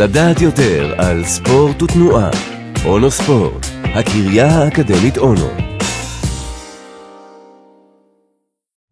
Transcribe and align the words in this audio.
לדעת 0.00 0.40
יותר 0.40 0.94
על 0.98 1.24
ספורט 1.24 1.82
ותנועה. 1.82 2.30
אונו 2.84 3.10
ספורט, 3.10 3.66
הקריה 3.84 4.46
האקדמית 4.46 5.18
אונו. 5.18 5.48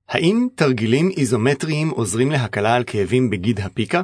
האם 0.09 0.47
תרגילים 0.55 1.11
איזומטריים 1.17 1.91
עוזרים 1.91 2.31
להקלה 2.31 2.75
על 2.75 2.85
כאבים 2.87 3.31
בגיד 3.31 3.61
הפיקה? 3.61 4.03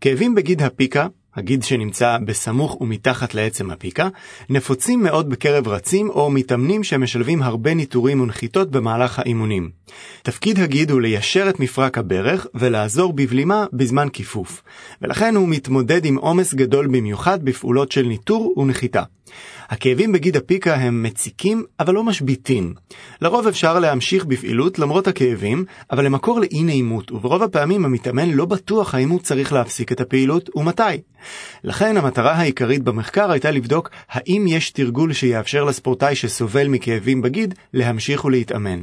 כאבים 0.00 0.34
בגיד 0.34 0.62
הפיקה, 0.62 1.06
הגיד 1.36 1.62
שנמצא 1.62 2.18
בסמוך 2.24 2.80
ומתחת 2.80 3.34
לעצם 3.34 3.70
הפיקה, 3.70 4.08
נפוצים 4.50 5.02
מאוד 5.02 5.30
בקרב 5.30 5.68
רצים 5.68 6.10
או 6.10 6.30
מתאמנים 6.30 6.84
שמשלבים 6.84 7.42
הרבה 7.42 7.74
ניטורים 7.74 8.20
ונחיתות 8.20 8.70
במהלך 8.70 9.18
האימונים. 9.18 9.70
תפקיד 10.22 10.60
הגיד 10.60 10.90
הוא 10.90 11.00
ליישר 11.00 11.48
את 11.48 11.60
מפרק 11.60 11.98
הברך 11.98 12.46
ולעזור 12.54 13.12
בבלימה 13.12 13.66
בזמן 13.72 14.08
כיפוף, 14.12 14.62
ולכן 15.02 15.36
הוא 15.36 15.48
מתמודד 15.48 16.04
עם 16.04 16.16
עומס 16.16 16.54
גדול 16.54 16.86
במיוחד 16.86 17.44
בפעולות 17.44 17.92
של 17.92 18.02
ניטור 18.02 18.54
ונחיתה. 18.58 19.02
הכאבים 19.68 20.12
בגיד 20.12 20.36
הפיקה 20.36 20.74
הם 20.74 21.02
מציקים, 21.02 21.64
אבל 21.80 21.94
לא 21.94 22.04
משביתים. 22.04 22.74
לרוב 23.20 23.46
אפשר 23.46 23.78
להמשיך 23.78 24.24
בפעילות 24.24 24.78
למרות 24.78 25.06
הכאבים, 25.06 25.64
אבל 25.90 26.06
הם 26.06 26.12
מקור 26.12 26.40
לאי 26.40 26.62
נעימות, 26.62 27.12
וברוב 27.12 27.42
הפעמים 27.42 27.84
המתאמן 27.84 28.30
לא 28.30 28.44
בטוח 28.44 28.94
האם 28.94 29.10
הוא 29.10 29.20
צריך 29.20 29.52
להפסיק 29.52 29.92
את 29.92 30.00
הפעילות 30.00 30.50
ומתי. 30.56 30.82
לכן 31.64 31.96
המטרה 31.96 32.32
העיקרית 32.32 32.82
במחקר 32.82 33.30
הייתה 33.30 33.50
לבדוק 33.50 33.90
האם 34.10 34.44
יש 34.48 34.70
תרגול 34.70 35.12
שיאפשר 35.12 35.64
לספורטאי 35.64 36.14
שסובל 36.14 36.68
מכאבים 36.68 37.22
בגיד 37.22 37.54
להמשיך 37.74 38.24
ולהתאמן. 38.24 38.80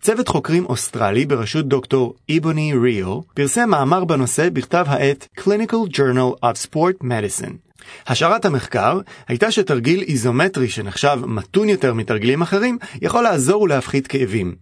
צוות 0.00 0.28
חוקרים 0.28 0.66
אוסטרלי 0.66 1.26
בראשות 1.26 1.68
דוקטור 1.68 2.14
איבוני 2.28 2.72
ריו 2.82 3.20
פרסם 3.34 3.70
מאמר 3.70 4.04
בנושא 4.04 4.48
בכתב 4.50 4.84
העת 4.88 5.28
Clinical 5.40 5.90
Journal 5.96 6.44
of 6.44 6.66
Sport 6.66 7.04
Medicine. 7.04 7.65
השערת 8.06 8.44
המחקר 8.44 9.00
הייתה 9.28 9.50
שתרגיל 9.50 10.04
איזומטרי 10.08 10.68
שנחשב 10.68 11.18
מתון 11.26 11.68
יותר 11.68 11.94
מתרגילים 11.94 12.42
אחרים 12.42 12.78
יכול 13.02 13.22
לעזור 13.22 13.62
ולהפחית 13.62 14.06
כאבים. 14.06 14.54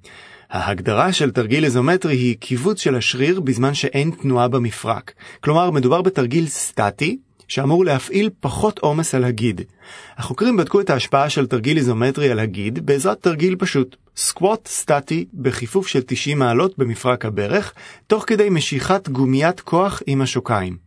ההגדרה 0.50 1.12
של 1.12 1.30
תרגיל 1.30 1.64
איזומטרי 1.64 2.16
היא 2.16 2.36
קיבוץ 2.40 2.80
של 2.80 2.94
השריר 2.94 3.40
בזמן 3.40 3.74
שאין 3.74 4.10
תנועה 4.10 4.48
במפרק. 4.48 5.12
כלומר, 5.40 5.70
מדובר 5.70 6.02
בתרגיל 6.02 6.46
סטטי 6.46 7.18
שאמור 7.48 7.84
להפעיל 7.84 8.30
פחות 8.40 8.78
עומס 8.78 9.14
על 9.14 9.24
הגיד. 9.24 9.60
החוקרים 10.16 10.56
בדקו 10.56 10.80
את 10.80 10.90
ההשפעה 10.90 11.30
של 11.30 11.46
תרגיל 11.46 11.76
איזומטרי 11.76 12.30
על 12.30 12.38
הגיד 12.38 12.86
בעזרת 12.86 13.22
תרגיל 13.22 13.56
פשוט, 13.56 13.96
סקווט 14.16 14.68
סטטי 14.68 15.24
בכיפוף 15.34 15.86
של 15.86 16.00
90 16.06 16.38
מעלות 16.38 16.78
במפרק 16.78 17.24
הברך, 17.24 17.72
תוך 18.06 18.24
כדי 18.26 18.50
משיכת 18.50 19.08
גומיית 19.08 19.60
כוח 19.60 20.02
עם 20.06 20.22
השוקיים. 20.22 20.83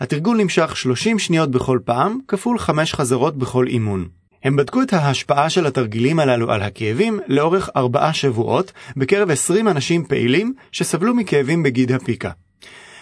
התרגול 0.00 0.36
נמשך 0.36 0.76
30 0.76 1.18
שניות 1.18 1.50
בכל 1.50 1.78
פעם, 1.84 2.18
כפול 2.28 2.58
5 2.58 2.94
חזרות 2.94 3.36
בכל 3.36 3.66
אימון. 3.66 4.08
הם 4.44 4.56
בדקו 4.56 4.82
את 4.82 4.92
ההשפעה 4.92 5.50
של 5.50 5.66
התרגילים 5.66 6.18
הללו 6.18 6.52
על 6.52 6.62
הכאבים 6.62 7.20
לאורך 7.26 7.70
4 7.76 8.12
שבועות 8.12 8.72
בקרב 8.96 9.30
20 9.30 9.68
אנשים 9.68 10.04
פעילים 10.04 10.54
שסבלו 10.72 11.14
מכאבים 11.14 11.62
בגיד 11.62 11.92
הפיקה. 11.92 12.30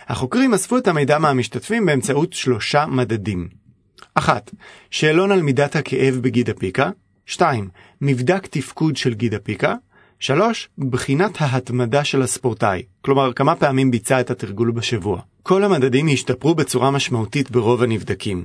החוקרים 0.08 0.54
אספו 0.54 0.78
את 0.78 0.88
המידע 0.88 1.18
מהמשתתפים 1.18 1.86
באמצעות 1.86 2.32
שלושה 2.32 2.86
מדדים. 2.86 3.48
1. 4.14 4.50
שאלון 4.90 5.32
על 5.32 5.42
מידת 5.42 5.76
הכאב 5.76 6.14
בגיד 6.14 6.50
הפיקה. 6.50 6.90
2. 7.26 7.68
מבדק 8.00 8.46
תפקוד 8.46 8.96
של 8.96 9.14
גיד 9.14 9.34
הפיקה. 9.34 9.74
3. 10.24 10.68
בחינת 10.78 11.36
ההתמדה 11.38 12.04
של 12.04 12.22
הספורטאי, 12.22 12.82
כלומר 13.02 13.32
כמה 13.32 13.54
פעמים 13.54 13.90
ביצע 13.90 14.20
את 14.20 14.30
התרגול 14.30 14.70
בשבוע. 14.70 15.20
כל 15.42 15.64
המדדים 15.64 16.08
השתפרו 16.12 16.54
בצורה 16.54 16.90
משמעותית 16.90 17.50
ברוב 17.50 17.82
הנבדקים. 17.82 18.44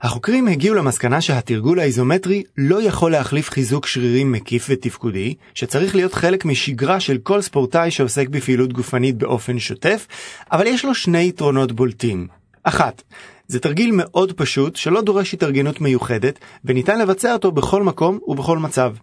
החוקרים 0.00 0.48
הגיעו 0.48 0.74
למסקנה 0.74 1.20
שהתרגול 1.20 1.80
האיזומטרי 1.80 2.42
לא 2.58 2.82
יכול 2.82 3.12
להחליף 3.12 3.50
חיזוק 3.50 3.86
שרירים 3.86 4.32
מקיף 4.32 4.66
ותפקודי, 4.70 5.34
שצריך 5.54 5.94
להיות 5.94 6.14
חלק 6.14 6.44
משגרה 6.44 7.00
של 7.00 7.18
כל 7.18 7.42
ספורטאי 7.42 7.90
שעוסק 7.90 8.28
בפעילות 8.28 8.72
גופנית 8.72 9.16
באופן 9.16 9.58
שוטף, 9.58 10.06
אבל 10.52 10.66
יש 10.66 10.84
לו 10.84 10.94
שני 10.94 11.28
יתרונות 11.28 11.72
בולטים. 11.72 12.26
אחת, 12.62 13.02
זה 13.48 13.60
תרגיל 13.60 13.90
מאוד 13.92 14.32
פשוט 14.32 14.76
שלא 14.76 15.02
דורש 15.02 15.34
התארגנות 15.34 15.80
מיוחדת, 15.80 16.38
וניתן 16.64 16.98
לבצע 16.98 17.32
אותו 17.32 17.52
בכל 17.52 17.82
מקום 17.82 18.18
ובכל 18.26 18.58
מצב. 18.58 18.94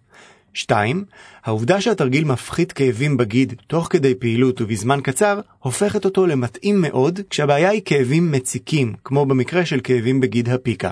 2. 0.53 1.03
העובדה 1.43 1.81
שהתרגיל 1.81 2.23
מפחית 2.23 2.71
כאבים 2.71 3.17
בגיד 3.17 3.53
תוך 3.67 3.87
כדי 3.89 4.15
פעילות 4.15 4.61
ובזמן 4.61 4.99
קצר, 5.03 5.39
הופכת 5.59 6.05
אותו 6.05 6.27
למתאים 6.27 6.81
מאוד 6.81 7.19
כשהבעיה 7.29 7.69
היא 7.69 7.81
כאבים 7.85 8.31
מציקים, 8.31 8.93
כמו 9.03 9.25
במקרה 9.25 9.65
של 9.65 9.79
כאבים 9.83 10.19
בגיד 10.19 10.49
הפיקה. 10.49 10.91